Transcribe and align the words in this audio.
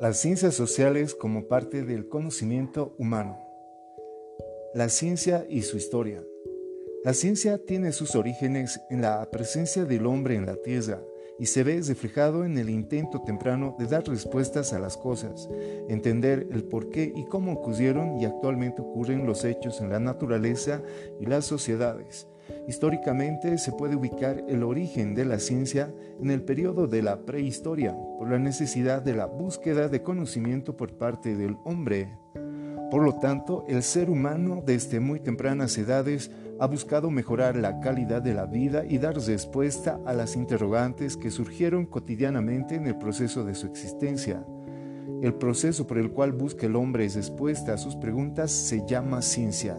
Las 0.00 0.20
ciencias 0.20 0.54
sociales 0.54 1.16
como 1.16 1.48
parte 1.48 1.82
del 1.82 2.08
conocimiento 2.08 2.94
humano. 2.98 3.36
La 4.72 4.88
ciencia 4.90 5.44
y 5.48 5.62
su 5.62 5.76
historia. 5.76 6.22
La 7.04 7.14
ciencia 7.14 7.58
tiene 7.58 7.90
sus 7.90 8.14
orígenes 8.14 8.80
en 8.90 9.02
la 9.02 9.28
presencia 9.28 9.84
del 9.84 10.06
hombre 10.06 10.36
en 10.36 10.46
la 10.46 10.54
Tierra 10.54 11.00
y 11.40 11.46
se 11.46 11.64
ve 11.64 11.82
reflejado 11.84 12.44
en 12.44 12.58
el 12.58 12.70
intento 12.70 13.22
temprano 13.22 13.74
de 13.76 13.86
dar 13.86 14.06
respuestas 14.06 14.72
a 14.72 14.78
las 14.78 14.96
cosas, 14.96 15.48
entender 15.88 16.46
el 16.52 16.62
por 16.62 16.90
qué 16.90 17.12
y 17.16 17.24
cómo 17.24 17.52
ocurrieron 17.54 18.20
y 18.20 18.24
actualmente 18.24 18.82
ocurren 18.82 19.26
los 19.26 19.44
hechos 19.44 19.80
en 19.80 19.90
la 19.90 19.98
naturaleza 19.98 20.80
y 21.20 21.26
las 21.26 21.44
sociedades 21.44 22.28
Históricamente 22.66 23.58
se 23.58 23.72
puede 23.72 23.96
ubicar 23.96 24.44
el 24.48 24.62
origen 24.62 25.14
de 25.14 25.24
la 25.24 25.38
ciencia 25.38 25.92
en 26.20 26.30
el 26.30 26.42
periodo 26.42 26.86
de 26.86 27.02
la 27.02 27.24
prehistoria, 27.24 27.96
por 28.18 28.30
la 28.30 28.38
necesidad 28.38 29.02
de 29.02 29.14
la 29.14 29.26
búsqueda 29.26 29.88
de 29.88 30.02
conocimiento 30.02 30.76
por 30.76 30.96
parte 30.96 31.36
del 31.36 31.56
hombre. 31.64 32.18
Por 32.90 33.02
lo 33.02 33.14
tanto, 33.16 33.64
el 33.68 33.82
ser 33.82 34.08
humano 34.08 34.62
desde 34.64 34.98
muy 34.98 35.20
tempranas 35.20 35.76
edades 35.76 36.30
ha 36.58 36.66
buscado 36.66 37.10
mejorar 37.10 37.56
la 37.56 37.80
calidad 37.80 38.22
de 38.22 38.34
la 38.34 38.46
vida 38.46 38.84
y 38.88 38.98
dar 38.98 39.16
respuesta 39.16 40.00
a 40.06 40.14
las 40.14 40.36
interrogantes 40.36 41.16
que 41.16 41.30
surgieron 41.30 41.84
cotidianamente 41.84 42.74
en 42.74 42.86
el 42.86 42.96
proceso 42.96 43.44
de 43.44 43.54
su 43.54 43.66
existencia. 43.66 44.44
El 45.22 45.34
proceso 45.34 45.86
por 45.86 45.98
el 45.98 46.12
cual 46.12 46.32
busca 46.32 46.66
el 46.66 46.76
hombre 46.76 47.08
respuesta 47.08 47.74
a 47.74 47.78
sus 47.78 47.96
preguntas 47.96 48.50
se 48.50 48.86
llama 48.86 49.20
ciencia. 49.20 49.76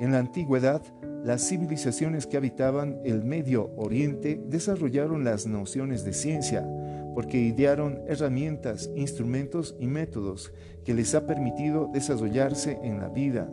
En 0.00 0.12
la 0.12 0.18
antigüedad, 0.18 0.82
las 1.24 1.48
civilizaciones 1.48 2.26
que 2.26 2.36
habitaban 2.36 3.00
el 3.04 3.22
Medio 3.22 3.70
Oriente 3.76 4.40
desarrollaron 4.44 5.22
las 5.22 5.46
nociones 5.46 6.04
de 6.04 6.12
ciencia 6.12 6.68
porque 7.14 7.38
idearon 7.38 8.00
herramientas, 8.08 8.90
instrumentos 8.96 9.76
y 9.78 9.86
métodos 9.86 10.52
que 10.84 10.94
les 10.94 11.14
ha 11.14 11.26
permitido 11.26 11.88
desarrollarse 11.92 12.78
en 12.82 12.98
la 12.98 13.08
vida. 13.08 13.48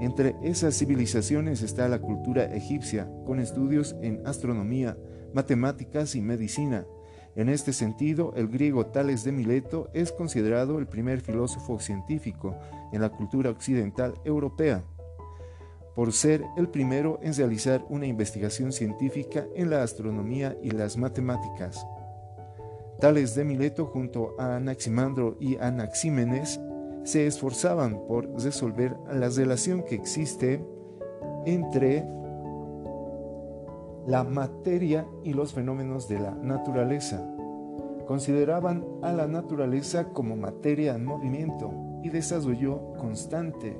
Entre 0.00 0.34
esas 0.42 0.78
civilizaciones 0.78 1.60
está 1.60 1.88
la 1.88 2.00
cultura 2.00 2.44
egipcia, 2.44 3.10
con 3.26 3.38
estudios 3.38 3.96
en 4.00 4.26
astronomía, 4.26 4.96
matemáticas 5.34 6.14
y 6.14 6.22
medicina. 6.22 6.86
En 7.36 7.48
este 7.48 7.72
sentido, 7.72 8.32
el 8.36 8.48
griego 8.48 8.86
Tales 8.86 9.24
de 9.24 9.32
Mileto 9.32 9.90
es 9.92 10.10
considerado 10.10 10.78
el 10.78 10.86
primer 10.86 11.20
filósofo 11.20 11.80
científico 11.80 12.56
en 12.92 13.00
la 13.02 13.10
cultura 13.10 13.50
occidental 13.50 14.14
europea 14.24 14.84
por 15.94 16.12
ser 16.12 16.44
el 16.56 16.68
primero 16.68 17.18
en 17.22 17.34
realizar 17.34 17.84
una 17.88 18.06
investigación 18.06 18.72
científica 18.72 19.46
en 19.54 19.70
la 19.70 19.82
astronomía 19.82 20.56
y 20.62 20.70
las 20.70 20.96
matemáticas. 20.96 21.86
Tales 23.00 23.34
de 23.34 23.44
Mileto 23.44 23.86
junto 23.86 24.34
a 24.38 24.56
Anaximandro 24.56 25.36
y 25.40 25.56
Anaxímenes 25.56 26.60
se 27.04 27.26
esforzaban 27.26 28.06
por 28.06 28.28
resolver 28.42 28.96
la 29.12 29.28
relación 29.28 29.82
que 29.84 29.94
existe 29.94 30.64
entre 31.44 32.06
la 34.06 34.24
materia 34.24 35.06
y 35.22 35.32
los 35.32 35.52
fenómenos 35.52 36.08
de 36.08 36.18
la 36.18 36.32
naturaleza. 36.32 37.26
Consideraban 38.06 38.84
a 39.02 39.12
la 39.12 39.26
naturaleza 39.26 40.08
como 40.10 40.36
materia 40.36 40.94
en 40.94 41.04
movimiento 41.04 41.72
y 42.02 42.10
desarrollo 42.10 42.92
constante. 42.98 43.76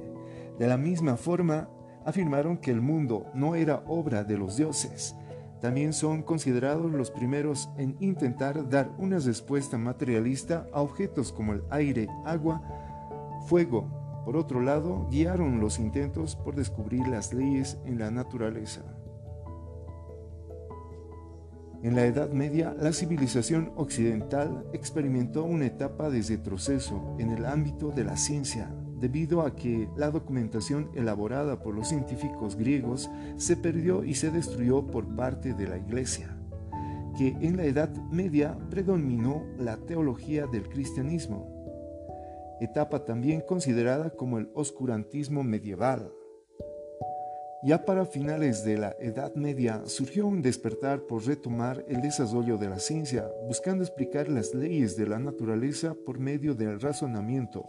De 0.59 0.67
la 0.67 0.77
misma 0.77 1.17
forma, 1.17 1.69
afirmaron 2.05 2.59
que 2.59 2.71
el 2.71 2.81
mundo 2.81 3.27
no 3.35 3.55
era 3.55 3.83
obra 3.87 4.25
de 4.25 4.39
los 4.39 4.57
dioses. 4.57 5.17
También 5.61 5.93
son 5.93 6.23
considerados 6.23 6.93
los 6.93 7.11
primeros 7.11 7.71
en 7.79 7.97
intentar 8.01 8.69
dar 8.69 8.91
una 8.99 9.19
respuesta 9.19 9.79
materialista 9.79 10.67
a 10.73 10.83
objetos 10.83 11.33
como 11.33 11.55
el 11.55 11.63
aire, 11.71 12.09
agua, 12.27 12.63
fuego. 13.47 14.23
Por 14.25 14.37
otro 14.37 14.61
lado, 14.61 15.09
guiaron 15.11 15.61
los 15.61 15.79
intentos 15.79 16.37
por 16.37 16.55
descubrir 16.55 17.07
las 17.09 17.33
leyes 17.33 17.79
en 17.85 17.99
la 17.99 18.11
naturaleza. 18.11 18.83
En 21.83 21.95
la 21.95 22.07
Edad 22.07 22.31
Media, 22.31 22.75
la 22.81 22.95
civilización 22.95 23.73
occidental 23.77 24.65
experimentó 24.73 25.45
una 25.45 25.67
etapa 25.67 26.09
de 26.09 26.23
retroceso 26.23 27.15
en 27.19 27.31
el 27.31 27.45
ámbito 27.45 27.91
de 27.91 28.05
la 28.05 28.17
ciencia, 28.17 28.75
debido 29.01 29.43
a 29.43 29.55
que 29.55 29.89
la 29.97 30.11
documentación 30.11 30.91
elaborada 30.95 31.61
por 31.63 31.75
los 31.75 31.89
científicos 31.89 32.57
griegos 32.57 33.11
se 33.37 33.57
perdió 33.57 34.05
y 34.05 34.15
se 34.15 34.31
destruyó 34.31 34.87
por 34.87 35.15
parte 35.15 35.55
de 35.55 35.69
la 35.69 35.79
Iglesia, 35.79 36.37
que 37.17 37.29
en 37.29 37.57
la 37.57 37.65
Edad 37.65 37.91
Media 38.11 38.57
predominó 38.71 39.43
la 39.59 39.77
teología 39.77 40.47
del 40.47 40.69
cristianismo, 40.69 41.49
etapa 42.61 43.05
también 43.05 43.41
considerada 43.41 44.11
como 44.11 44.39
el 44.39 44.51
oscurantismo 44.55 45.43
medieval. 45.43 46.13
Ya 47.63 47.87
para 47.87 48.05
finales 48.05 48.63
de 48.63 48.77
la 48.77 48.95
Edad 49.01 49.35
Media 49.35 49.83
surgió 49.87 50.27
un 50.27 50.43
despertar 50.43 51.01
por 51.07 51.25
retomar 51.25 51.83
el 51.89 52.03
desarrollo 52.03 52.59
de 52.59 52.69
la 52.69 52.79
ciencia, 52.79 53.27
buscando 53.47 53.83
explicar 53.83 54.29
las 54.29 54.55
leyes 54.55 54.97
de 54.99 55.07
la 55.07 55.19
naturaleza 55.19 55.95
por 56.05 56.19
medio 56.19 56.55
del 56.55 56.79
razonamiento 56.79 57.65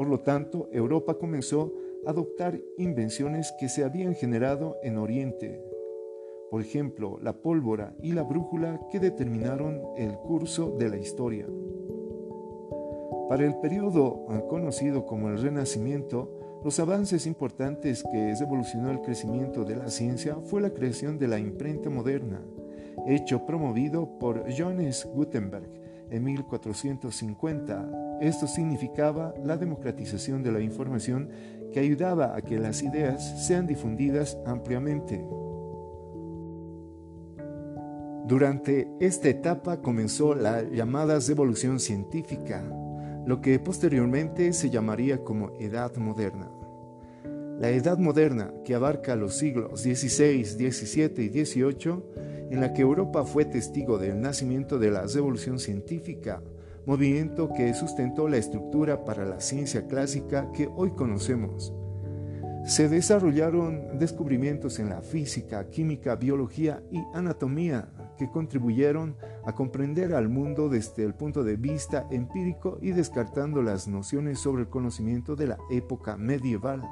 por 0.00 0.08
lo 0.08 0.20
tanto, 0.20 0.70
Europa 0.72 1.18
comenzó 1.18 1.74
a 2.06 2.10
adoptar 2.12 2.58
invenciones 2.78 3.52
que 3.60 3.68
se 3.68 3.84
habían 3.84 4.14
generado 4.14 4.78
en 4.82 4.96
Oriente. 4.96 5.62
Por 6.50 6.62
ejemplo, 6.62 7.18
la 7.20 7.34
pólvora 7.34 7.94
y 8.00 8.12
la 8.12 8.22
brújula 8.22 8.80
que 8.90 8.98
determinaron 8.98 9.82
el 9.98 10.14
curso 10.14 10.74
de 10.78 10.88
la 10.88 10.96
historia. 10.96 11.46
Para 13.28 13.44
el 13.44 13.56
periodo 13.60 14.24
conocido 14.48 15.04
como 15.04 15.28
el 15.28 15.38
Renacimiento, 15.38 16.60
los 16.64 16.80
avances 16.80 17.26
importantes 17.26 18.02
que 18.10 18.34
revolucionó 18.40 18.90
el 18.90 19.02
crecimiento 19.02 19.66
de 19.66 19.76
la 19.76 19.90
ciencia 19.90 20.36
fue 20.36 20.62
la 20.62 20.70
creación 20.70 21.18
de 21.18 21.28
la 21.28 21.38
imprenta 21.38 21.90
moderna, 21.90 22.40
hecho 23.06 23.44
promovido 23.44 24.18
por 24.18 24.50
Johannes 24.50 25.06
Gutenberg 25.14 25.68
en 26.08 26.24
1450 26.24 28.09
esto 28.20 28.46
significaba 28.46 29.34
la 29.42 29.56
democratización 29.56 30.42
de 30.42 30.52
la 30.52 30.60
información 30.60 31.30
que 31.72 31.80
ayudaba 31.80 32.36
a 32.36 32.42
que 32.42 32.58
las 32.58 32.82
ideas 32.82 33.46
sean 33.46 33.66
difundidas 33.66 34.38
ampliamente. 34.44 35.24
Durante 38.26 38.88
esta 39.00 39.28
etapa 39.28 39.80
comenzó 39.80 40.34
la 40.34 40.62
llamada 40.62 41.18
revolución 41.18 41.80
científica, 41.80 42.62
lo 43.26 43.40
que 43.40 43.58
posteriormente 43.58 44.52
se 44.52 44.70
llamaría 44.70 45.24
como 45.24 45.52
Edad 45.58 45.96
Moderna. 45.96 46.48
La 47.58 47.70
Edad 47.70 47.98
Moderna, 47.98 48.52
que 48.64 48.74
abarca 48.74 49.16
los 49.16 49.34
siglos 49.36 49.80
XVI, 49.82 50.44
XVII 50.44 51.24
y 51.24 51.44
XVIII, 51.44 52.02
en 52.50 52.60
la 52.60 52.72
que 52.72 52.82
Europa 52.82 53.24
fue 53.24 53.44
testigo 53.44 53.98
del 53.98 54.20
nacimiento 54.20 54.78
de 54.78 54.90
la 54.90 55.06
revolución 55.06 55.58
científica, 55.58 56.42
movimiento 56.90 57.52
que 57.52 57.72
sustentó 57.72 58.28
la 58.28 58.36
estructura 58.36 59.04
para 59.04 59.24
la 59.24 59.38
ciencia 59.38 59.86
clásica 59.86 60.50
que 60.50 60.68
hoy 60.74 60.90
conocemos. 60.90 61.72
Se 62.64 62.88
desarrollaron 62.88 63.96
descubrimientos 63.96 64.80
en 64.80 64.88
la 64.88 65.00
física, 65.00 65.70
química, 65.70 66.16
biología 66.16 66.82
y 66.90 66.98
anatomía 67.14 67.92
que 68.18 68.28
contribuyeron 68.28 69.14
a 69.44 69.54
comprender 69.54 70.12
al 70.14 70.28
mundo 70.28 70.68
desde 70.68 71.04
el 71.04 71.14
punto 71.14 71.44
de 71.44 71.54
vista 71.54 72.08
empírico 72.10 72.78
y 72.82 72.90
descartando 72.90 73.62
las 73.62 73.86
nociones 73.86 74.40
sobre 74.40 74.62
el 74.62 74.68
conocimiento 74.68 75.36
de 75.36 75.46
la 75.46 75.58
época 75.70 76.16
medieval. 76.16 76.82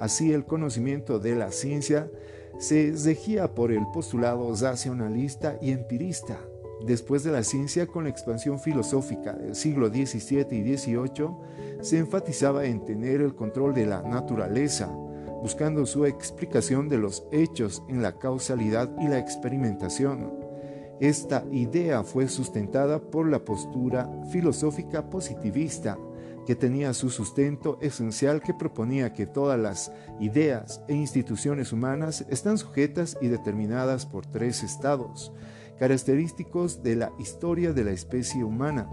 Así 0.00 0.34
el 0.34 0.44
conocimiento 0.44 1.18
de 1.18 1.34
la 1.34 1.50
ciencia 1.50 2.10
se 2.58 2.92
regía 3.02 3.54
por 3.54 3.72
el 3.72 3.86
postulado 3.90 4.54
racionalista 4.54 5.56
y 5.62 5.70
empirista, 5.70 6.38
Después 6.86 7.22
de 7.22 7.30
la 7.30 7.44
ciencia, 7.44 7.86
con 7.86 8.04
la 8.04 8.10
expansión 8.10 8.58
filosófica 8.58 9.34
del 9.34 9.54
siglo 9.54 9.88
XVII 9.88 10.46
y 10.50 10.76
XVIII, 10.76 11.28
se 11.80 11.98
enfatizaba 11.98 12.64
en 12.64 12.84
tener 12.84 13.20
el 13.20 13.34
control 13.34 13.72
de 13.74 13.86
la 13.86 14.02
naturaleza, 14.02 14.88
buscando 15.42 15.86
su 15.86 16.06
explicación 16.06 16.88
de 16.88 16.98
los 16.98 17.24
hechos 17.30 17.82
en 17.88 18.02
la 18.02 18.18
causalidad 18.18 18.90
y 19.00 19.08
la 19.08 19.18
experimentación. 19.18 20.32
Esta 21.00 21.44
idea 21.50 22.02
fue 22.04 22.28
sustentada 22.28 23.00
por 23.00 23.28
la 23.28 23.44
postura 23.44 24.10
filosófica 24.30 25.08
positivista, 25.08 25.98
que 26.46 26.56
tenía 26.56 26.92
su 26.92 27.10
sustento 27.10 27.78
esencial 27.80 28.42
que 28.42 28.54
proponía 28.54 29.12
que 29.12 29.26
todas 29.26 29.58
las 29.58 29.92
ideas 30.20 30.82
e 30.88 30.94
instituciones 30.94 31.72
humanas 31.72 32.24
están 32.28 32.58
sujetas 32.58 33.16
y 33.20 33.28
determinadas 33.28 34.06
por 34.06 34.26
tres 34.26 34.62
estados, 34.64 35.32
característicos 35.78 36.82
de 36.82 36.96
la 36.96 37.12
historia 37.18 37.72
de 37.72 37.84
la 37.84 37.90
especie 37.90 38.44
humana. 38.44 38.88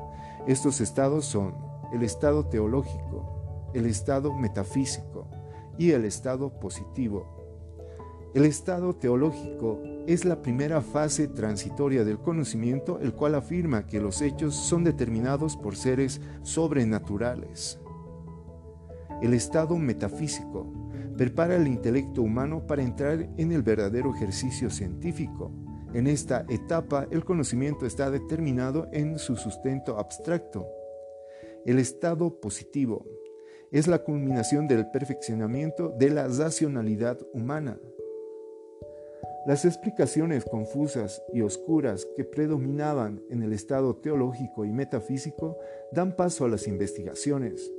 Estos 0.48 0.82
estados 0.82 1.26
son 1.26 1.56
el 1.94 2.04
estado 2.04 2.46
teológico, 2.46 3.70
el 3.74 3.86
estado 3.86 4.34
metafísico 4.34 5.28
y 5.78 5.92
el 5.92 6.06
estado 6.06 6.60
positivo. 6.60 7.40
El 8.36 8.46
estado 8.46 8.96
teológico 8.96 9.80
es 10.06 10.24
la 10.24 10.42
primera 10.42 10.82
fase 10.82 11.28
transitoria 11.28 12.04
del 12.04 12.20
conocimiento, 12.20 13.00
el 13.00 13.14
cual 13.14 13.34
afirma 13.34 13.88
que 13.88 14.00
los 14.00 14.22
hechos 14.22 14.54
son 14.56 14.84
determinados 14.84 15.58
por 15.58 15.76
seres 15.76 16.22
sobrenaturales. 16.44 17.80
El 19.22 19.34
estado 19.34 19.78
metafísico 19.78 20.72
prepara 21.18 21.56
el 21.56 21.68
intelecto 21.68 22.22
humano 22.22 22.66
para 22.68 22.84
entrar 22.84 23.30
en 23.38 23.52
el 23.52 23.64
verdadero 23.64 24.14
ejercicio 24.16 24.70
científico. 24.70 25.52
En 25.94 26.06
esta 26.06 26.46
etapa 26.50 27.08
el 27.10 27.26
conocimiento 27.26 27.88
está 27.88 28.12
determinado 28.12 28.88
en 28.92 29.18
su 29.18 29.36
sustento 29.36 29.98
abstracto. 29.98 30.68
El 31.66 31.80
estado 31.80 32.40
positivo 32.40 33.06
es 33.72 33.88
la 33.88 34.00
culminación 34.00 34.68
del 34.68 34.90
perfeccionamiento 34.92 35.90
de 35.90 36.12
la 36.12 36.28
racionalidad 36.28 37.18
humana. 37.34 37.80
Las 39.48 39.66
explicaciones 39.66 40.46
confusas 40.46 41.24
y 41.34 41.42
oscuras 41.42 42.08
que 42.16 42.24
predominaban 42.24 43.24
en 43.32 43.42
el 43.42 43.52
estado 43.52 43.96
teológico 43.96 44.66
y 44.66 44.72
metafísico 44.72 45.58
dan 45.92 46.16
paso 46.16 46.46
a 46.46 46.50
las 46.50 46.68
investigaciones, 46.68 47.72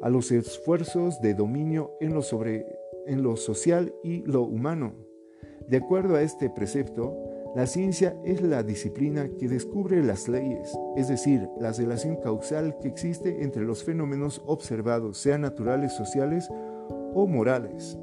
a 0.00 0.08
los 0.08 0.30
esfuerzos 0.32 1.20
de 1.20 1.34
dominio 1.34 1.92
en 2.00 2.14
lo, 2.14 2.22
social 3.36 3.92
y 4.02 4.22
lo 4.22 4.42
humano. 4.42 4.94
De 5.68 5.76
acuerdo 5.76 6.16
a 6.16 6.22
este 6.22 6.48
precepto, 6.48 7.27
la 7.58 7.66
ciencia 7.66 8.16
es 8.24 8.40
la 8.40 8.62
disciplina 8.62 9.28
que 9.36 9.48
descubre 9.48 10.00
las 10.04 10.28
leyes, 10.28 10.78
es 10.94 11.08
decir, 11.08 11.48
la 11.58 11.72
relación 11.72 12.14
causal 12.22 12.78
que 12.80 12.86
existe 12.86 13.42
entre 13.42 13.64
los 13.64 13.82
fenómenos 13.82 14.40
observados, 14.46 15.18
sean 15.18 15.40
naturales, 15.40 15.92
sociales 15.92 16.48
o 17.14 17.26
morales. 17.26 17.98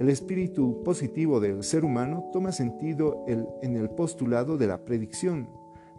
El 0.00 0.08
espíritu 0.08 0.82
positivo 0.82 1.38
del 1.38 1.62
ser 1.62 1.84
humano 1.84 2.28
toma 2.32 2.50
sentido 2.50 3.24
en 3.28 3.76
el 3.76 3.88
postulado 3.88 4.58
de 4.58 4.66
la 4.66 4.84
predicción, 4.84 5.48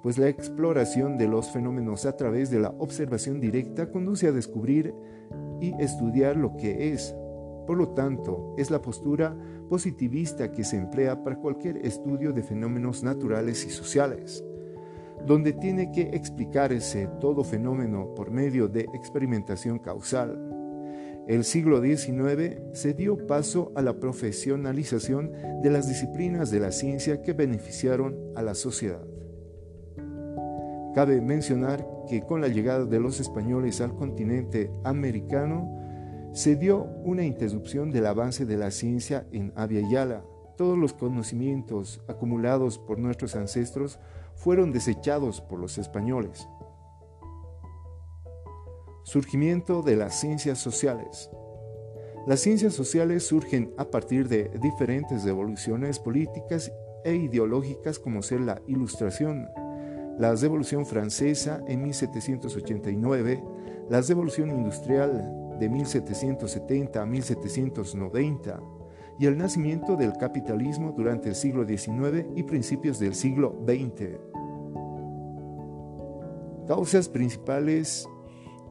pues 0.01 0.17
la 0.17 0.27
exploración 0.27 1.17
de 1.17 1.29
los 1.29 1.51
fenómenos 1.51 2.05
a 2.05 2.17
través 2.17 2.51
de 2.51 2.59
la 2.59 2.71
observación 2.79 3.39
directa 3.39 3.89
conduce 3.91 4.27
a 4.27 4.33
descubrir 4.33 4.93
y 5.61 5.73
estudiar 5.81 6.35
lo 6.35 6.57
que 6.57 6.91
es. 6.91 7.15
Por 7.65 7.77
lo 7.77 7.89
tanto, 7.89 8.53
es 8.57 8.69
la 8.71 8.81
postura 8.81 9.35
positivista 9.69 10.51
que 10.51 10.63
se 10.63 10.77
emplea 10.77 11.23
para 11.23 11.37
cualquier 11.37 11.77
estudio 11.77 12.33
de 12.33 12.43
fenómenos 12.43 13.03
naturales 13.03 13.65
y 13.65 13.69
sociales, 13.69 14.43
donde 15.25 15.53
tiene 15.53 15.91
que 15.91 16.09
explicarse 16.13 17.07
todo 17.21 17.43
fenómeno 17.43 18.13
por 18.15 18.31
medio 18.31 18.67
de 18.67 18.81
experimentación 18.93 19.79
causal. 19.79 20.53
El 21.25 21.45
siglo 21.45 21.81
XIX 21.81 22.59
se 22.73 22.93
dio 22.93 23.25
paso 23.27 23.71
a 23.75 23.81
la 23.81 23.97
profesionalización 23.97 25.31
de 25.61 25.69
las 25.69 25.87
disciplinas 25.87 26.51
de 26.51 26.59
la 26.59 26.71
ciencia 26.71 27.21
que 27.21 27.31
beneficiaron 27.31 28.17
a 28.35 28.41
la 28.41 28.55
sociedad. 28.55 29.05
Cabe 30.93 31.21
mencionar 31.21 31.87
que 32.09 32.21
con 32.21 32.41
la 32.41 32.49
llegada 32.49 32.85
de 32.85 32.99
los 32.99 33.21
españoles 33.21 33.79
al 33.79 33.95
continente 33.95 34.69
americano, 34.83 35.82
se 36.33 36.55
dio 36.55 36.85
una 37.03 37.23
interrupción 37.23 37.91
del 37.91 38.07
avance 38.07 38.47
de 38.47 38.57
la 38.57 38.71
ciencia 38.71 39.27
en 39.31 39.53
Abya 39.55 39.87
Yala. 39.87 40.25
Todos 40.57 40.77
los 40.77 40.91
conocimientos 40.91 42.01
acumulados 42.07 42.79
por 42.79 42.97
nuestros 42.97 43.35
ancestros 43.35 43.99
fueron 44.35 44.71
desechados 44.71 45.41
por 45.41 45.59
los 45.59 45.77
españoles. 45.77 46.47
Surgimiento 49.03 49.83
de 49.83 49.95
las 49.95 50.19
ciencias 50.19 50.57
sociales. 50.57 51.29
Las 52.25 52.39
ciencias 52.39 52.73
sociales 52.73 53.27
surgen 53.27 53.71
a 53.77 53.85
partir 53.85 54.27
de 54.27 54.49
diferentes 54.59 55.23
revoluciones 55.23 55.99
políticas 55.99 56.71
e 57.03 57.13
ideológicas 57.13 57.99
como 57.99 58.23
ser 58.23 58.41
la 58.41 58.59
Ilustración, 58.65 59.49
la 60.17 60.33
Revolución 60.33 60.85
Francesa 60.87 61.61
en 61.67 61.83
1789, 61.83 63.43
la 63.89 64.01
Revolución 64.01 64.49
Industrial 64.49 65.42
de 65.59 65.69
1770 65.69 67.01
a 67.01 67.05
1790 67.05 68.59
y 69.19 69.25
el 69.25 69.37
nacimiento 69.37 69.95
del 69.95 70.13
capitalismo 70.13 70.93
durante 70.95 71.29
el 71.29 71.35
siglo 71.35 71.65
XIX 71.65 72.25
y 72.35 72.43
principios 72.43 72.99
del 72.99 73.13
siglo 73.13 73.55
XX. 73.65 74.17
Causas 76.67 77.09
principales 77.09 78.07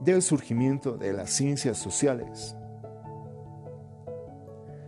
del 0.00 0.22
surgimiento 0.22 0.96
de 0.96 1.12
las 1.12 1.30
ciencias 1.30 1.78
sociales. 1.78 2.56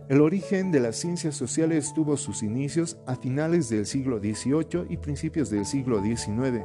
El 0.07 0.21
origen 0.21 0.71
de 0.71 0.79
las 0.79 0.97
ciencias 0.97 1.35
sociales 1.35 1.93
tuvo 1.95 2.15
sus 2.17 2.43
inicios 2.43 2.99
a 3.07 3.15
finales 3.15 3.69
del 3.69 3.87
siglo 3.87 4.19
XVIII 4.19 4.85
y 4.89 4.97
principios 4.97 5.49
del 5.49 5.65
siglo 5.65 5.99
XIX. 6.03 6.61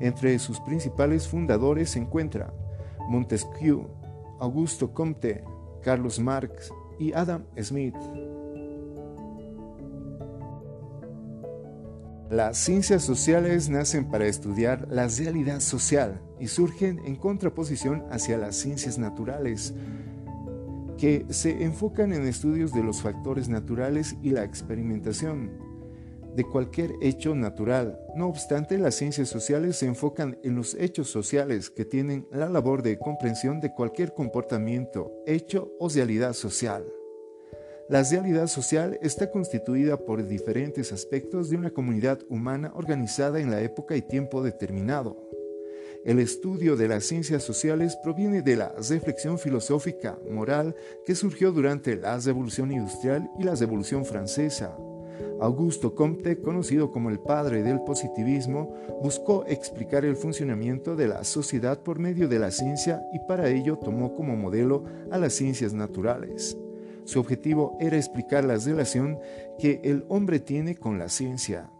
Entre 0.00 0.38
sus 0.38 0.60
principales 0.60 1.28
fundadores 1.28 1.90
se 1.90 1.98
encuentra 1.98 2.54
Montesquieu, 3.08 3.88
Augusto 4.40 4.92
Comte, 4.92 5.44
Carlos 5.82 6.18
Marx 6.18 6.72
y 6.98 7.12
Adam 7.12 7.44
Smith. 7.60 7.94
Las 12.30 12.58
ciencias 12.58 13.04
sociales 13.04 13.68
nacen 13.68 14.10
para 14.10 14.26
estudiar 14.26 14.88
la 14.90 15.06
realidad 15.06 15.60
social 15.60 16.20
y 16.40 16.48
surgen 16.48 16.98
en 17.04 17.14
contraposición 17.14 18.04
hacia 18.10 18.36
las 18.36 18.56
ciencias 18.56 18.98
naturales, 18.98 19.74
que 20.98 21.24
se 21.28 21.62
enfocan 21.62 22.12
en 22.12 22.26
estudios 22.26 22.72
de 22.72 22.82
los 22.82 23.00
factores 23.00 23.48
naturales 23.48 24.16
y 24.22 24.30
la 24.30 24.42
experimentación 24.42 25.52
de 26.36 26.44
cualquier 26.44 26.92
hecho 27.00 27.34
natural. 27.34 27.98
No 28.14 28.28
obstante, 28.28 28.78
las 28.78 28.94
ciencias 28.94 29.28
sociales 29.28 29.76
se 29.76 29.86
enfocan 29.86 30.38
en 30.44 30.54
los 30.54 30.74
hechos 30.74 31.08
sociales 31.08 31.70
que 31.70 31.86
tienen 31.86 32.28
la 32.30 32.48
labor 32.48 32.82
de 32.82 32.98
comprensión 32.98 33.60
de 33.60 33.72
cualquier 33.72 34.12
comportamiento, 34.12 35.10
hecho 35.26 35.72
o 35.80 35.88
realidad 35.88 36.34
social. 36.34 36.84
La 37.88 38.02
realidad 38.02 38.48
social 38.48 38.98
está 39.00 39.30
constituida 39.30 39.96
por 39.96 40.26
diferentes 40.26 40.92
aspectos 40.92 41.48
de 41.48 41.56
una 41.56 41.70
comunidad 41.70 42.18
humana 42.28 42.72
organizada 42.74 43.40
en 43.40 43.50
la 43.50 43.62
época 43.62 43.96
y 43.96 44.02
tiempo 44.02 44.42
determinado. 44.42 45.26
El 46.04 46.18
estudio 46.18 46.76
de 46.76 46.88
las 46.88 47.04
ciencias 47.04 47.42
sociales 47.42 47.96
proviene 48.02 48.42
de 48.42 48.56
la 48.56 48.74
reflexión 48.88 49.38
filosófica, 49.38 50.18
moral, 50.30 50.74
que 51.04 51.14
surgió 51.14 51.50
durante 51.50 51.96
la 51.96 52.18
Revolución 52.18 52.72
Industrial 52.72 53.28
y 53.38 53.44
la 53.44 53.54
Revolución 53.54 54.04
Francesa. 54.04 54.76
Augusto 55.40 55.94
Comte, 55.94 56.40
conocido 56.40 56.90
como 56.90 57.10
el 57.10 57.18
padre 57.18 57.62
del 57.62 57.80
positivismo, 57.80 58.74
buscó 59.02 59.44
explicar 59.46 60.04
el 60.04 60.16
funcionamiento 60.16 60.96
de 60.96 61.08
la 61.08 61.24
sociedad 61.24 61.80
por 61.80 61.98
medio 61.98 62.28
de 62.28 62.38
la 62.38 62.50
ciencia 62.50 63.02
y 63.12 63.18
para 63.20 63.48
ello 63.48 63.76
tomó 63.76 64.14
como 64.14 64.36
modelo 64.36 64.84
a 65.10 65.18
las 65.18 65.34
ciencias 65.34 65.74
naturales. 65.74 66.56
Su 67.04 67.20
objetivo 67.20 67.76
era 67.80 67.96
explicar 67.96 68.44
la 68.44 68.56
relación 68.56 69.18
que 69.58 69.80
el 69.84 70.04
hombre 70.08 70.40
tiene 70.40 70.74
con 70.74 70.98
la 70.98 71.08
ciencia. 71.08 71.70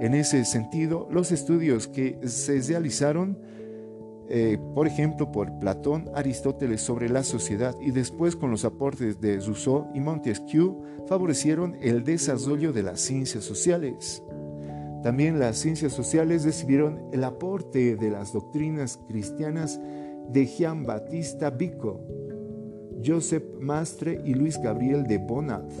En 0.00 0.14
ese 0.14 0.44
sentido, 0.44 1.06
los 1.10 1.30
estudios 1.30 1.86
que 1.86 2.18
se 2.26 2.60
realizaron, 2.60 3.38
eh, 4.32 4.58
por 4.74 4.86
ejemplo, 4.86 5.32
por 5.32 5.58
Platón, 5.58 6.08
Aristóteles 6.14 6.80
sobre 6.80 7.08
la 7.08 7.24
sociedad 7.24 7.74
y 7.80 7.90
después 7.90 8.36
con 8.36 8.52
los 8.52 8.64
aportes 8.64 9.20
de 9.20 9.40
Rousseau 9.40 9.88
y 9.92 9.98
Montesquieu, 9.98 10.80
favorecieron 11.08 11.76
el 11.80 12.04
desarrollo 12.04 12.72
de 12.72 12.84
las 12.84 13.00
ciencias 13.00 13.42
sociales. 13.42 14.22
También 15.02 15.40
las 15.40 15.56
ciencias 15.56 15.92
sociales 15.92 16.44
recibieron 16.44 17.08
el 17.12 17.24
aporte 17.24 17.96
de 17.96 18.10
las 18.10 18.32
doctrinas 18.32 19.00
cristianas 19.08 19.80
de 20.28 20.46
Jean 20.46 20.84
Baptista 20.84 21.50
Vico, 21.50 22.00
Joseph 23.04 23.42
Mastre 23.58 24.20
y 24.24 24.34
Luis 24.34 24.60
Gabriel 24.62 25.08
de 25.08 25.18
Bonat, 25.18 25.72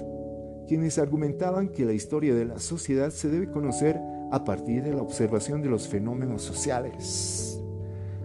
quienes 0.66 0.98
argumentaban 0.98 1.68
que 1.68 1.84
la 1.84 1.92
historia 1.92 2.34
de 2.34 2.46
la 2.46 2.58
sociedad 2.58 3.10
se 3.10 3.28
debe 3.28 3.48
conocer 3.48 4.00
a 4.32 4.42
partir 4.42 4.82
de 4.82 4.92
la 4.92 5.02
observación 5.02 5.62
de 5.62 5.68
los 5.68 5.86
fenómenos 5.86 6.42
sociales. 6.42 7.59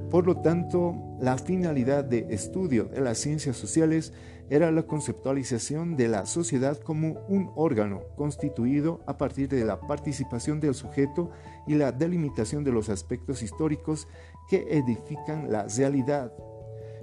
Por 0.09 0.25
lo 0.25 0.37
tanto, 0.37 0.95
la 1.19 1.37
finalidad 1.37 2.03
de 2.03 2.27
estudio 2.29 2.85
de 2.85 3.01
las 3.01 3.17
ciencias 3.17 3.57
sociales 3.57 4.13
era 4.49 4.71
la 4.71 4.83
conceptualización 4.83 5.97
de 5.97 6.07
la 6.07 6.25
sociedad 6.25 6.77
como 6.77 7.19
un 7.27 7.51
órgano 7.55 8.01
constituido 8.15 9.01
a 9.07 9.17
partir 9.17 9.49
de 9.49 9.65
la 9.65 9.79
participación 9.79 10.59
del 10.59 10.75
sujeto 10.75 11.31
y 11.67 11.75
la 11.75 11.91
delimitación 11.91 12.63
de 12.63 12.71
los 12.71 12.89
aspectos 12.89 13.41
históricos 13.41 14.07
que 14.47 14.67
edifican 14.69 15.51
la 15.51 15.65
realidad 15.67 16.31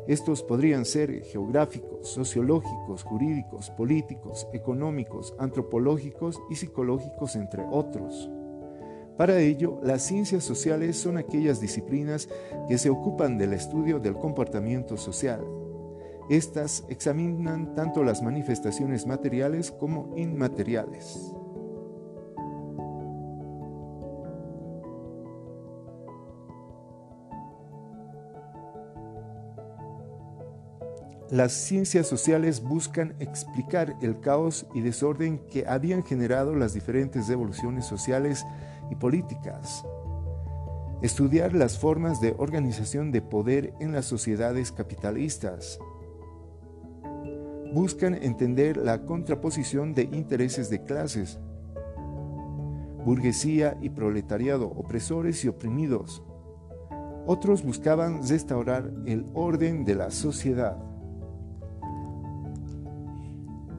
estos 0.09 0.42
podrían 0.42 0.85
ser 0.85 1.23
geográficos, 1.23 2.09
sociológicos, 2.09 3.04
jurídicos, 3.04 3.71
políticos, 3.71 4.49
económicos, 4.52 5.32
antropológicos 5.38 6.42
y 6.50 6.56
psicológicos, 6.56 7.37
entre 7.37 7.62
otros. 7.71 8.28
Para 9.16 9.38
ello, 9.40 9.78
las 9.83 10.02
ciencias 10.02 10.45
sociales 10.45 10.97
son 10.97 11.19
aquellas 11.19 11.61
disciplinas 11.61 12.28
que 12.69 12.78
se 12.78 12.90
ocupan 12.90 13.38
del 13.38 13.52
estudio 13.52 14.00
del 14.00 14.14
comportamiento 14.14 14.97
social. 14.97 15.45
Estas 16.31 16.85
examinan 16.88 17.75
tanto 17.75 18.02
las 18.04 18.23
manifestaciones 18.23 19.07
materiales 19.07 19.71
como 19.71 20.16
inmateriales. 20.16 21.35
Las 31.33 31.53
ciencias 31.53 32.07
sociales 32.07 32.62
buscan 32.62 33.15
explicar 33.19 33.97
el 34.03 34.21
caos 34.21 34.67
y 34.75 34.83
desorden 34.83 35.39
que 35.49 35.67
habían 35.67 36.03
generado 36.03 36.55
las 36.55 36.75
diferentes 36.75 37.27
evoluciones 37.31 37.87
sociales 37.87 38.45
y 38.91 38.97
políticas. 38.97 39.83
Estudiar 41.01 41.55
las 41.55 41.79
formas 41.79 42.21
de 42.21 42.35
organización 42.37 43.12
de 43.12 43.23
poder 43.23 43.73
en 43.81 43.93
las 43.93 44.05
sociedades 44.05 44.73
capitalistas. 44.73 45.79
Buscan 47.73 48.12
entender 48.12 48.77
la 48.77 49.07
contraposición 49.07 49.95
de 49.95 50.03
intereses 50.12 50.69
de 50.69 50.85
clases, 50.85 51.39
burguesía 53.07 53.79
y 53.81 53.89
proletariado, 53.89 54.67
opresores 54.67 55.43
y 55.47 55.49
oprimidos. 55.49 56.23
Otros 57.27 57.62
buscaban 57.62 58.21
restaurar 58.29 58.93
el 59.07 59.25
orden 59.33 59.87
de 59.87 59.95
la 59.95 60.11
sociedad. 60.11 60.91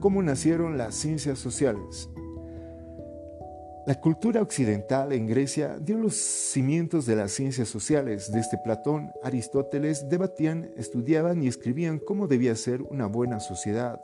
¿Cómo 0.04 0.22
nacieron 0.22 0.76
las 0.76 0.96
ciencias 0.96 1.38
sociales? 1.38 2.10
La 3.86 3.98
cultura 4.02 4.42
occidental 4.42 5.14
en 5.14 5.26
Grecia 5.26 5.78
dio 5.80 5.96
los 5.96 6.14
cimientos 6.14 7.06
de 7.06 7.16
las 7.16 7.32
ciencias 7.32 7.70
sociales. 7.70 8.30
Desde 8.30 8.58
Platón, 8.62 9.12
Aristóteles 9.22 10.06
debatían, 10.10 10.70
estudiaban 10.76 11.42
y 11.42 11.48
escribían 11.48 11.98
cómo 11.98 12.28
debía 12.28 12.54
ser 12.54 12.82
una 12.82 13.06
buena 13.06 13.40
sociedad. 13.40 13.98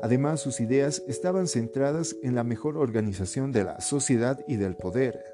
Además, 0.00 0.38
sus 0.38 0.60
ideas 0.60 1.02
estaban 1.08 1.48
centradas 1.48 2.14
en 2.22 2.36
la 2.36 2.44
mejor 2.44 2.76
organización 2.76 3.50
de 3.50 3.64
la 3.64 3.80
sociedad 3.80 4.38
y 4.46 4.58
del 4.58 4.76
poder. 4.76 5.24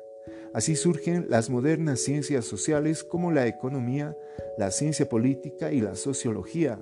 Así 0.54 0.74
surgen 0.74 1.26
las 1.28 1.50
modernas 1.50 2.00
ciencias 2.00 2.46
sociales 2.46 3.04
como 3.04 3.30
la 3.30 3.46
economía, 3.46 4.16
la 4.56 4.70
ciencia 4.70 5.06
política 5.06 5.70
y 5.70 5.82
la 5.82 5.96
sociología. 5.96 6.80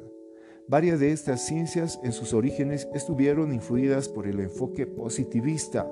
Varias 0.69 0.99
de 0.99 1.13
estas 1.13 1.47
ciencias 1.47 2.01
en 2.03 2.11
sus 2.11 2.35
orígenes 2.35 2.89
estuvieron 2.93 3.53
influidas 3.53 4.09
por 4.09 4.27
el 4.27 4.41
enfoque 4.41 4.85
positivista. 4.85 5.89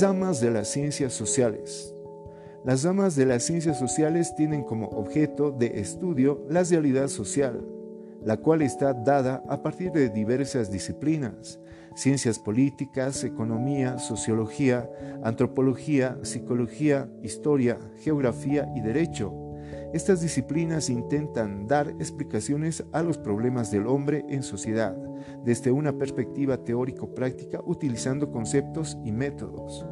Ramas 0.00 0.40
de 0.40 0.50
las 0.50 0.66
ciencias 0.66 1.12
sociales. 1.12 1.94
Las 2.64 2.82
ramas 2.82 3.14
de 3.14 3.26
las 3.26 3.44
ciencias 3.44 3.78
sociales 3.78 4.34
tienen 4.34 4.64
como 4.64 4.88
objeto 4.88 5.52
de 5.52 5.78
estudio 5.78 6.44
la 6.48 6.64
realidad 6.64 7.06
social, 7.06 7.64
la 8.24 8.38
cual 8.38 8.60
está 8.60 8.92
dada 8.92 9.44
a 9.48 9.62
partir 9.62 9.92
de 9.92 10.08
diversas 10.08 10.72
disciplinas, 10.72 11.60
ciencias 11.94 12.40
políticas, 12.40 13.22
economía, 13.22 14.00
sociología, 14.00 14.90
antropología, 15.22 16.18
psicología, 16.22 17.08
historia, 17.22 17.78
geografía 18.00 18.68
y 18.74 18.80
derecho, 18.80 19.41
estas 19.92 20.22
disciplinas 20.22 20.88
intentan 20.88 21.66
dar 21.66 21.88
explicaciones 21.98 22.82
a 22.92 23.02
los 23.02 23.18
problemas 23.18 23.70
del 23.70 23.86
hombre 23.86 24.24
en 24.28 24.42
sociedad 24.42 24.96
desde 25.44 25.70
una 25.70 25.92
perspectiva 25.98 26.56
teórico-práctica 26.64 27.60
utilizando 27.64 28.30
conceptos 28.30 28.96
y 29.04 29.12
métodos. 29.12 29.84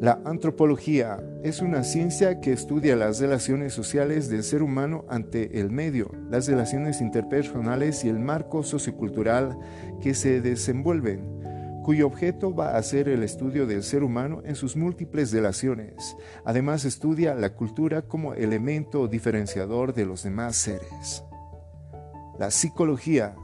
La 0.00 0.18
antropología 0.24 1.22
es 1.42 1.60
una 1.60 1.84
ciencia 1.84 2.40
que 2.40 2.52
estudia 2.52 2.96
las 2.96 3.20
relaciones 3.20 3.74
sociales 3.74 4.30
del 4.30 4.42
ser 4.44 4.62
humano 4.62 5.04
ante 5.10 5.60
el 5.60 5.70
medio, 5.70 6.10
las 6.30 6.48
relaciones 6.48 7.02
interpersonales 7.02 8.02
y 8.04 8.08
el 8.08 8.18
marco 8.18 8.62
sociocultural 8.62 9.58
que 10.00 10.14
se 10.14 10.40
desenvuelven 10.40 11.40
cuyo 11.90 12.06
objeto 12.06 12.54
va 12.54 12.76
a 12.76 12.82
ser 12.84 13.08
el 13.08 13.24
estudio 13.24 13.66
del 13.66 13.82
ser 13.82 14.04
humano 14.04 14.42
en 14.44 14.54
sus 14.54 14.76
múltiples 14.76 15.32
relaciones. 15.32 16.16
Además 16.44 16.84
estudia 16.84 17.34
la 17.34 17.54
cultura 17.54 18.02
como 18.02 18.34
elemento 18.34 19.08
diferenciador 19.08 19.92
de 19.92 20.06
los 20.06 20.22
demás 20.22 20.54
seres. 20.54 21.24
La 22.38 22.52
psicología 22.52 23.34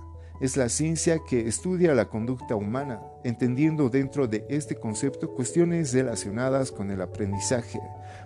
es 0.41 0.57
la 0.57 0.69
ciencia 0.69 1.19
que 1.29 1.49
estudia 1.49 1.93
la 1.93 2.05
conducta 2.05 2.55
humana, 2.55 3.01
entendiendo 3.27 3.91
dentro 3.91 4.29
de 4.29 4.47
este 4.49 4.77
concepto 4.77 5.35
cuestiones 5.35 5.93
relacionadas 5.93 6.71
con 6.71 6.93
el 6.93 7.01
aprendizaje, 7.01 7.81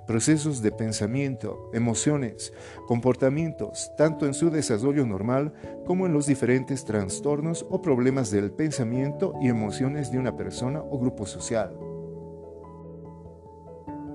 procesos 0.07 0.61
de 0.61 0.73
pensamiento, 0.73 1.71
emociones, 1.73 2.53
comportamientos, 2.87 3.91
tanto 3.97 4.27
en 4.27 4.35
su 4.35 4.51
desarrollo 4.51 5.07
normal 5.07 5.55
como 5.87 6.05
en 6.05 6.13
los 6.13 6.27
diferentes 6.27 6.85
trastornos 6.85 7.65
o 7.71 7.81
problemas 7.81 8.31
del 8.31 8.51
pensamiento 8.51 9.33
y 9.41 9.49
emociones 9.49 10.13
de 10.13 10.19
una 10.19 10.37
persona 10.37 10.83
o 10.83 10.99
grupo 10.99 11.25
social. 11.25 11.75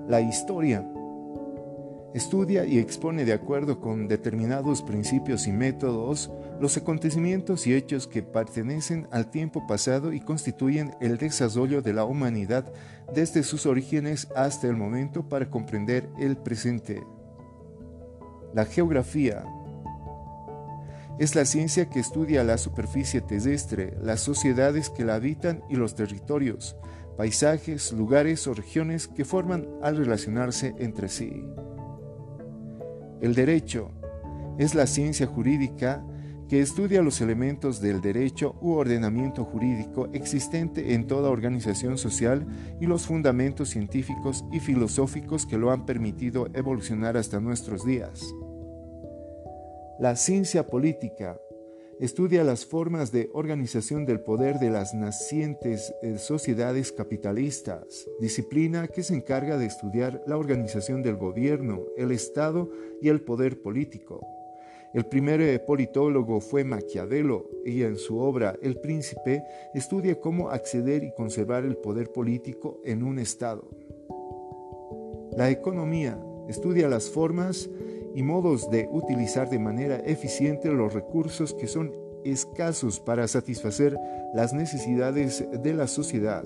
La 0.08 0.22
historia 0.22 0.88
estudia 2.16 2.66
y 2.66 2.80
expone 2.80 3.26
de 3.26 3.34
acuerdo 3.34 3.82
con 3.82 4.08
determinados 4.08 4.82
principios 4.82 5.48
y 5.48 5.52
métodos 5.52 6.32
los 6.62 6.78
acontecimientos 6.78 7.68
y 7.68 7.74
hechos 7.74 8.08
que 8.08 8.24
pertenecen 8.24 9.10
al 9.12 9.30
tiempo 9.30 9.68
pasado 9.68 10.14
y 10.14 10.22
constituyen 10.22 10.96
el 11.02 11.18
desarrollo 11.18 11.82
de 11.82 11.92
la 11.92 12.06
humanidad 12.06 12.72
desde 13.14 13.44
sus 13.44 13.66
orígenes 13.66 14.30
hasta 14.34 14.68
el 14.68 14.78
momento 14.78 15.28
para 15.28 15.50
comprender 15.50 16.10
el 16.18 16.38
presente. 16.38 17.04
La 18.54 18.64
geografía 18.64 19.44
es 21.20 21.36
la 21.36 21.44
ciencia 21.44 21.90
que 21.90 22.00
estudia 22.00 22.46
la 22.46 22.58
superficie 22.58 23.20
terrestre, 23.20 23.94
las 24.02 24.22
sociedades 24.22 24.90
que 24.90 25.04
la 25.04 25.16
habitan 25.16 25.66
y 25.70 25.76
los 25.76 25.96
territorios, 25.96 26.78
paisajes, 27.18 27.92
lugares 27.92 28.48
o 28.48 28.54
regiones 28.54 29.10
que 29.10 29.26
forman 29.26 29.68
al 29.82 29.98
relacionarse 29.98 30.76
entre 30.80 31.10
sí. 31.10 31.44
El 33.26 33.34
derecho 33.34 33.90
es 34.60 34.76
la 34.76 34.86
ciencia 34.86 35.26
jurídica 35.26 36.06
que 36.48 36.62
estudia 36.62 37.02
los 37.02 37.22
elementos 37.22 37.82
del 37.82 38.00
derecho 38.00 38.56
u 38.62 38.74
ordenamiento 38.74 39.44
jurídico 39.46 40.10
existente 40.14 40.94
en 40.94 41.08
toda 41.08 41.32
organización 41.32 41.98
social 41.98 42.46
y 42.80 42.86
los 42.86 43.08
fundamentos 43.08 43.70
científicos 43.70 44.46
y 44.52 44.60
filosóficos 44.60 45.48
que 45.48 45.58
lo 45.58 45.72
han 45.72 45.88
permitido 45.88 46.50
evolucionar 46.54 47.18
hasta 47.18 47.40
nuestros 47.40 47.84
días. 47.84 48.32
La 49.98 50.16
ciencia 50.16 50.68
política 50.68 51.36
estudia 52.00 52.44
las 52.44 52.66
formas 52.66 53.12
de 53.12 53.30
organización 53.34 54.06
del 54.06 54.20
poder 54.20 54.60
de 54.60 54.70
las 54.70 54.94
nacientes 54.94 55.94
eh, 56.02 56.18
sociedades 56.18 56.92
capitalistas, 56.92 58.08
disciplina 58.20 58.88
que 58.88 59.04
se 59.04 59.16
encarga 59.16 59.58
de 59.58 59.66
estudiar 59.66 60.22
la 60.28 60.38
organización 60.38 61.02
del 61.02 61.16
gobierno, 61.16 61.84
el 61.98 62.12
Estado 62.12 62.70
y 63.02 63.10
el 63.10 63.22
poder 63.22 63.62
político. 63.62 64.28
El 64.94 65.06
primer 65.06 65.42
eh, 65.42 65.60
politólogo 65.60 66.40
fue 66.40 66.64
Maquiavelo 66.64 67.50
y 67.66 67.84
en 67.84 67.98
su 67.98 68.18
obra 68.18 68.58
El 68.62 68.80
Príncipe 68.80 69.44
estudia 69.74 70.20
cómo 70.20 70.50
acceder 70.50 71.04
y 71.04 71.14
conservar 71.14 71.66
el 71.66 71.78
poder 71.78 72.12
político 72.12 72.80
en 72.86 73.04
un 73.04 73.20
Estado. 73.20 73.68
La 75.36 75.50
economía 75.50 76.18
estudia 76.48 76.88
las 76.88 77.10
formas 77.10 77.70
y 78.16 78.24
modos 78.24 78.70
de 78.72 78.88
utilizar 78.92 79.50
de 79.50 79.60
manera 79.60 79.98
eficiente 79.98 80.72
los 80.72 80.94
recursos 80.94 81.54
que 81.54 81.68
son 81.68 81.92
escasos 82.24 83.00
para 83.00 83.28
satisfacer 83.28 83.98
las 84.34 84.54
necesidades 84.54 85.46
de 85.62 85.74
la 85.74 85.86
sociedad. 85.86 86.46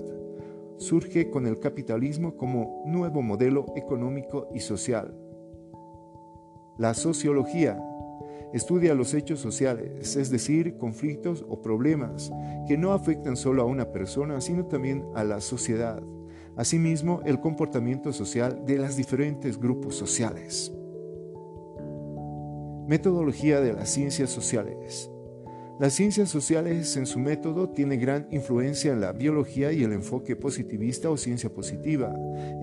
Surge 0.78 1.30
con 1.30 1.46
el 1.46 1.60
capitalismo 1.60 2.36
como 2.36 2.82
nuevo 2.86 3.22
modelo 3.22 3.66
económico 3.76 4.48
y 4.52 4.60
social. 4.60 5.14
La 6.76 6.94
sociología 6.94 7.80
estudia 8.52 8.94
los 8.94 9.14
hechos 9.14 9.38
sociales, 9.38 10.16
es 10.16 10.30
decir, 10.30 10.76
conflictos 10.76 11.44
o 11.48 11.62
problemas 11.62 12.32
que 12.66 12.76
no 12.76 12.92
afectan 12.92 13.36
solo 13.36 13.62
a 13.62 13.66
una 13.66 13.92
persona, 13.92 14.40
sino 14.40 14.66
también 14.66 15.04
a 15.14 15.22
la 15.22 15.40
sociedad. 15.40 16.02
Asimismo, 16.56 17.20
el 17.24 17.40
comportamiento 17.40 18.12
social 18.12 18.64
de 18.66 18.78
los 18.78 18.96
diferentes 18.96 19.58
grupos 19.58 19.94
sociales. 19.94 20.72
Metodología 22.90 23.60
de 23.60 23.72
las 23.72 23.88
ciencias 23.88 24.30
sociales. 24.30 25.08
Las 25.78 25.92
ciencias 25.92 26.28
sociales 26.28 26.96
en 26.96 27.06
su 27.06 27.20
método 27.20 27.68
tiene 27.68 27.98
gran 27.98 28.26
influencia 28.32 28.92
en 28.92 29.00
la 29.00 29.12
biología 29.12 29.70
y 29.70 29.84
el 29.84 29.92
enfoque 29.92 30.34
positivista 30.34 31.08
o 31.08 31.16
ciencia 31.16 31.54
positiva, 31.54 32.12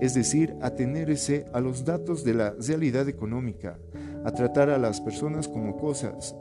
es 0.02 0.12
decir, 0.12 0.54
atenerse 0.60 1.46
a 1.54 1.60
los 1.60 1.86
datos 1.86 2.24
de 2.24 2.34
la 2.34 2.54
realidad 2.60 3.08
económica, 3.08 3.78
a 4.22 4.30
tratar 4.30 4.68
a 4.68 4.76
las 4.76 5.00
personas 5.00 5.48
como 5.48 5.78
cosas, 5.78 6.36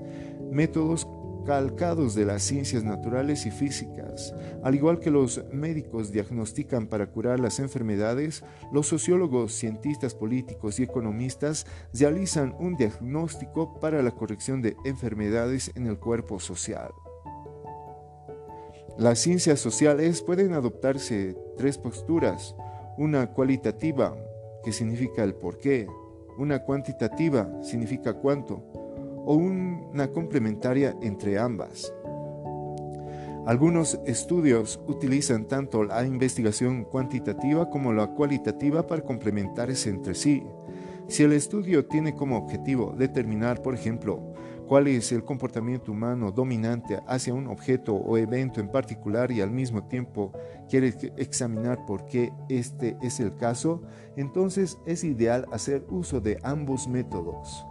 métodos 0.51 1.07
calcados 1.47 2.13
de 2.13 2.25
las 2.25 2.43
ciencias 2.43 2.83
naturales 2.83 3.45
y 3.45 3.51
físicas. 3.51 4.35
Al 4.63 4.75
igual 4.75 4.99
que 4.99 5.09
los 5.09 5.45
médicos 5.53 6.11
diagnostican 6.11 6.87
para 6.87 7.07
curar 7.07 7.39
las 7.39 7.59
enfermedades, 7.59 8.43
los 8.73 8.87
sociólogos, 8.87 9.53
cientistas 9.53 10.13
políticos 10.13 10.77
y 10.77 10.83
economistas 10.83 11.65
realizan 11.93 12.53
un 12.59 12.75
diagnóstico 12.75 13.79
para 13.79 14.03
la 14.03 14.11
corrección 14.11 14.61
de 14.61 14.75
enfermedades 14.83 15.71
en 15.75 15.87
el 15.87 15.97
cuerpo 15.97 16.41
social. 16.41 16.91
Las 18.97 19.19
ciencias 19.19 19.61
sociales 19.61 20.21
pueden 20.21 20.51
adoptarse 20.51 21.37
tres 21.55 21.77
posturas, 21.77 22.57
una 22.97 23.27
cualitativa, 23.27 24.17
que 24.65 24.73
significa 24.73 25.23
el 25.23 25.33
por 25.33 25.59
qué, 25.59 25.87
una 26.37 26.63
cuantitativa 26.63 27.49
significa 27.63 28.15
cuánto, 28.15 28.86
o 29.27 29.35
una 29.35 30.07
complementaria 30.07 30.95
entre 31.01 31.37
ambas. 31.37 31.93
Algunos 33.45 33.99
estudios 34.05 34.79
utilizan 34.87 35.45
tanto 35.45 35.83
la 35.83 36.05
investigación 36.05 36.85
cuantitativa 36.85 37.69
como 37.69 37.91
la 37.91 38.07
cualitativa 38.07 38.87
para 38.87 39.03
complementarse 39.03 39.89
entre 39.89 40.15
sí. 40.15 40.43
Si 41.09 41.23
el 41.23 41.33
estudio 41.33 41.85
tiene 41.85 42.15
como 42.15 42.37
objetivo 42.37 42.93
determinar, 42.97 43.61
por 43.61 43.73
ejemplo, 43.75 44.33
cuál 44.65 44.87
es 44.87 45.11
el 45.11 45.23
comportamiento 45.23 45.91
humano 45.91 46.31
dominante 46.31 46.99
hacia 47.05 47.33
un 47.33 47.47
objeto 47.47 47.95
o 47.95 48.17
evento 48.17 48.61
en 48.61 48.69
particular 48.69 49.31
y 49.31 49.41
al 49.41 49.51
mismo 49.51 49.83
tiempo 49.87 50.31
quiere 50.69 50.93
examinar 51.17 51.85
por 51.85 52.05
qué 52.05 52.31
este 52.47 52.97
es 53.01 53.19
el 53.19 53.35
caso, 53.35 53.81
entonces 54.15 54.77
es 54.85 55.03
ideal 55.03 55.45
hacer 55.51 55.85
uso 55.89 56.21
de 56.21 56.37
ambos 56.43 56.87
métodos. 56.87 57.65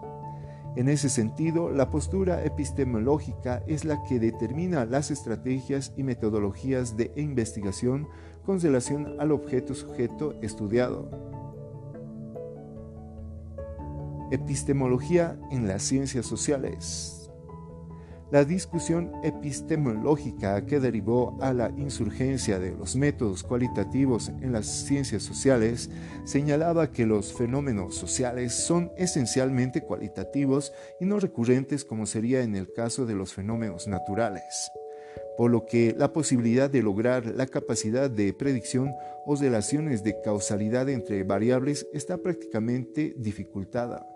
En 0.77 0.91
ese 0.91 1.09
sentido, 1.09 1.71
la 1.71 1.91
postura 1.91 2.45
epistemológica 2.45 3.63
es 3.67 3.87
la 3.87 4.03
que 4.05 4.21
determina 4.21 4.85
las 4.85 5.11
estrategias 5.11 5.95
y 5.97 6.03
metodologías 6.03 6.99
de 6.99 7.13
investigación 7.17 8.07
con 8.45 8.61
relación 8.61 9.19
al 9.19 9.33
objeto 9.33 9.73
sujeto 9.73 10.35
estudiado. 10.43 11.09
Epistemología 14.31 15.39
en 15.51 15.67
las 15.67 15.83
ciencias 15.83 16.27
sociales. 16.27 17.26
La 18.33 18.45
discusión 18.45 19.13
epistemológica 19.23 20.67
que 20.67 20.81
derivó 20.81 21.39
a 21.41 21.53
la 21.53 21.71
insurgencia 21.77 22.59
de 22.59 22.73
los 22.73 22.97
métodos 22.97 23.45
cualitativos 23.45 24.33
en 24.41 24.51
las 24.51 24.67
ciencias 24.67 25.23
sociales 25.23 25.91
señalaba 26.25 26.91
que 26.91 27.07
los 27.07 27.33
fenómenos 27.33 27.95
sociales 27.95 28.53
son 28.53 28.91
esencialmente 28.97 29.83
cualitativos 29.83 30.73
y 30.99 31.05
no 31.05 31.21
recurrentes 31.21 31.85
como 31.85 32.05
sería 32.05 32.43
en 32.43 32.57
el 32.57 32.73
caso 32.73 33.07
de 33.07 33.15
los 33.15 33.33
fenómenos 33.33 33.87
naturales, 33.87 34.73
por 35.37 35.53
lo 35.53 35.65
que 35.65 35.95
la 35.97 36.13
posibilidad 36.13 36.69
de 36.69 36.83
lograr 36.83 37.27
la 37.27 37.47
capacidad 37.47 38.11
de 38.11 38.35
predicción 38.35 38.93
o 39.25 39.37
relaciones 39.37 40.03
de 40.03 40.21
causalidad 40.21 40.89
entre 40.89 41.23
variables 41.23 41.87
está 41.93 42.19
prácticamente 42.19 43.15
dificultada. 43.17 44.16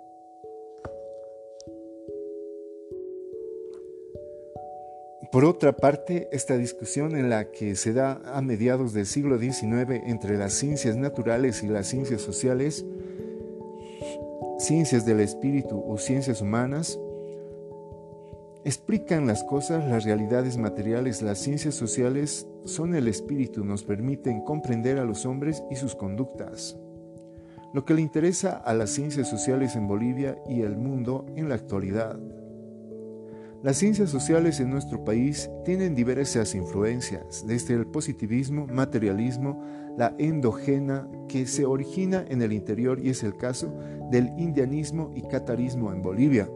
Por 5.33 5.45
otra 5.45 5.77
parte, 5.77 6.29
esta 6.33 6.57
discusión 6.57 7.15
en 7.15 7.31
la 7.31 7.53
que 7.53 7.77
se 7.77 7.93
da 7.93 8.21
a 8.25 8.43
mediados 8.43 8.93
del 8.93 9.07
siglo 9.07 9.39
XIX 9.39 10.03
entre 10.05 10.37
las 10.37 10.55
ciencias 10.55 10.97
naturales 10.97 11.63
y 11.63 11.69
las 11.69 11.87
ciencias 11.87 12.21
sociales, 12.21 12.85
ciencias 14.59 15.07
del 15.07 15.21
espíritu 15.21 15.85
o 15.87 15.99
ciencias 15.99 16.41
humanas, 16.41 16.99
explican 18.65 19.29
las 19.29 19.45
cosas, 19.45 19.89
las 19.89 20.03
realidades 20.03 20.57
materiales, 20.57 21.23
las 21.23 21.39
ciencias 21.39 21.77
sociales 21.77 22.49
son 22.65 22.97
el 22.97 23.07
espíritu, 23.07 23.65
nos 23.65 23.85
permiten 23.85 24.41
comprender 24.41 24.99
a 24.99 25.05
los 25.05 25.27
hombres 25.27 25.63
y 25.71 25.77
sus 25.77 25.95
conductas. 25.95 26.77
Lo 27.73 27.85
que 27.85 27.95
le 27.95 28.01
interesa 28.01 28.57
a 28.57 28.75
las 28.75 28.91
ciencias 28.91 29.29
sociales 29.29 29.77
en 29.77 29.87
Bolivia 29.87 30.43
y 30.49 30.63
el 30.63 30.77
mundo 30.77 31.25
en 31.37 31.49
la 31.49 31.55
actualidad. 31.55 32.19
Las 33.63 33.77
ciencias 33.77 34.09
sociales 34.09 34.59
en 34.59 34.71
nuestro 34.71 35.05
país 35.05 35.51
tienen 35.67 35.95
diversas 35.95 36.55
influencias, 36.55 37.45
desde 37.47 37.75
el 37.75 37.87
positivismo, 37.87 38.67
materialismo, 38.67 39.63
la 39.99 40.15
endogena 40.19 41.07
que 41.29 41.47
se 41.47 41.67
origina 41.67 42.25
en 42.27 42.41
el 42.41 42.55
interior 42.55 42.99
y 43.05 43.11
es 43.11 43.23
el 43.23 43.37
caso 43.37 43.75
del 44.11 44.31
indianismo 44.39 45.13
y 45.15 45.23
catarismo 45.29 45.93
en 45.93 46.01
Bolivia. 46.01 46.49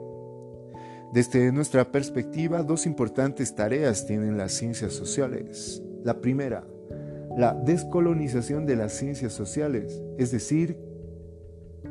Desde 1.12 1.52
nuestra 1.52 1.92
perspectiva, 1.92 2.62
dos 2.62 2.86
importantes 2.86 3.54
tareas 3.54 4.06
tienen 4.06 4.38
las 4.38 4.52
ciencias 4.52 4.94
sociales. 4.94 5.82
La 6.04 6.22
primera, 6.22 6.66
la 7.36 7.52
descolonización 7.52 8.64
de 8.64 8.76
las 8.76 8.94
ciencias 8.94 9.34
sociales, 9.34 10.02
es 10.16 10.30
decir, 10.30 10.78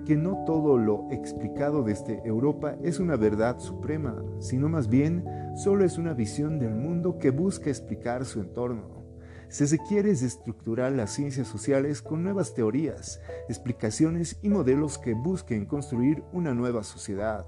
que 0.06 0.16
no 0.16 0.44
todo 0.46 0.78
lo 0.78 1.08
explicado 1.12 1.84
desde 1.84 2.22
Europa 2.26 2.76
es 2.84 3.00
una 3.00 3.16
verdad 3.16 3.60
suprema, 3.60 4.24
sino 4.40 4.70
más 4.70 4.88
bien 4.88 5.24
solo 5.56 5.86
es 5.86 5.98
una 5.98 6.14
visión 6.14 6.60
del 6.60 6.76
mundo 6.76 7.18
que 7.18 7.32
busca 7.32 7.70
explicar 7.70 8.26
su 8.26 8.42
entorno. 8.42 9.04
Si 9.50 9.68
se 9.68 9.78
quiere 9.78 10.10
estructurar 10.10 10.94
las 10.94 11.12
ciencias 11.12 11.48
sociales 11.48 12.02
con 12.02 12.24
nuevas 12.24 12.56
teorías, 12.56 13.22
explicaciones 13.48 14.40
y 14.42 14.50
modelos 14.50 14.98
que 14.98 15.14
busquen 15.14 15.66
construir 15.68 16.24
una 16.34 16.56
nueva 16.56 16.84
sociedad. 16.84 17.46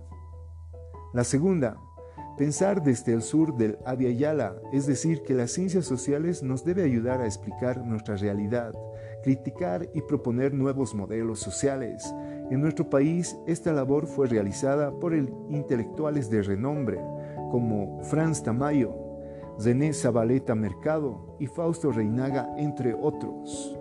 La 1.13 1.23
segunda, 1.23 1.77
pensar 2.37 2.83
desde 2.83 3.13
el 3.13 3.21
sur 3.21 3.55
del 3.55 3.77
Yala, 4.17 4.55
es 4.71 4.85
decir, 4.85 5.23
que 5.23 5.33
las 5.33 5.51
ciencias 5.51 5.85
sociales 5.85 6.43
nos 6.43 6.63
debe 6.63 6.83
ayudar 6.83 7.21
a 7.21 7.25
explicar 7.25 7.83
nuestra 7.85 8.17
realidad, 8.17 8.73
criticar 9.23 9.89
y 9.93 10.01
proponer 10.01 10.53
nuevos 10.53 10.93
modelos 10.93 11.39
sociales, 11.39 12.13
en 12.51 12.61
nuestro 12.61 12.89
país, 12.89 13.37
esta 13.47 13.73
labor 13.73 14.05
fue 14.05 14.27
realizada 14.27 14.91
por 14.91 15.15
intelectuales 15.15 16.29
de 16.29 16.43
renombre 16.43 16.99
como 17.49 18.03
Franz 18.03 18.43
Tamayo, 18.43 18.93
René 19.57 19.93
Zabaleta 19.93 20.53
Mercado 20.53 21.35
y 21.39 21.47
Fausto 21.47 21.91
Reinaga, 21.91 22.53
entre 22.57 22.93
otros. 22.93 23.74